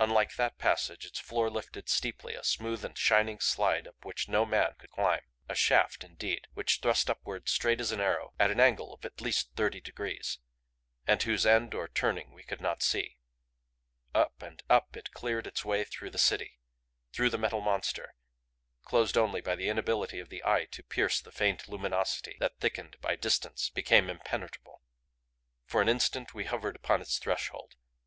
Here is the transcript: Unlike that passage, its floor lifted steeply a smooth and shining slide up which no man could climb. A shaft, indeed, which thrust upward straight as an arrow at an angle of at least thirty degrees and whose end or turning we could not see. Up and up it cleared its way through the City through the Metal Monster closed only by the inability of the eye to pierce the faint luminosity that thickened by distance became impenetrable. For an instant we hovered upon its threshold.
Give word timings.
Unlike 0.00 0.36
that 0.36 0.56
passage, 0.56 1.04
its 1.04 1.20
floor 1.20 1.50
lifted 1.50 1.90
steeply 1.90 2.32
a 2.32 2.42
smooth 2.42 2.86
and 2.86 2.96
shining 2.96 3.38
slide 3.38 3.86
up 3.86 4.02
which 4.02 4.26
no 4.26 4.46
man 4.46 4.74
could 4.78 4.90
climb. 4.90 5.20
A 5.46 5.54
shaft, 5.54 6.02
indeed, 6.02 6.46
which 6.54 6.78
thrust 6.80 7.10
upward 7.10 7.50
straight 7.50 7.78
as 7.78 7.92
an 7.92 8.00
arrow 8.00 8.32
at 8.40 8.50
an 8.50 8.60
angle 8.60 8.94
of 8.94 9.04
at 9.04 9.20
least 9.20 9.52
thirty 9.56 9.82
degrees 9.82 10.38
and 11.06 11.22
whose 11.22 11.44
end 11.44 11.74
or 11.74 11.86
turning 11.86 12.32
we 12.32 12.44
could 12.44 12.62
not 12.62 12.82
see. 12.82 13.18
Up 14.14 14.40
and 14.40 14.62
up 14.70 14.96
it 14.96 15.10
cleared 15.12 15.46
its 15.46 15.66
way 15.66 15.84
through 15.84 16.08
the 16.12 16.16
City 16.16 16.58
through 17.12 17.28
the 17.28 17.36
Metal 17.36 17.60
Monster 17.60 18.14
closed 18.84 19.18
only 19.18 19.42
by 19.42 19.54
the 19.54 19.68
inability 19.68 20.18
of 20.18 20.30
the 20.30 20.42
eye 20.46 20.64
to 20.70 20.82
pierce 20.82 21.20
the 21.20 21.30
faint 21.30 21.68
luminosity 21.68 22.38
that 22.40 22.58
thickened 22.58 22.96
by 23.02 23.16
distance 23.16 23.68
became 23.68 24.08
impenetrable. 24.08 24.80
For 25.66 25.82
an 25.82 25.90
instant 25.90 26.32
we 26.32 26.46
hovered 26.46 26.74
upon 26.76 27.02
its 27.02 27.18
threshold. 27.18 27.74